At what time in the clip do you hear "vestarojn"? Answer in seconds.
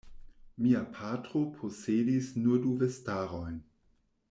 2.83-3.63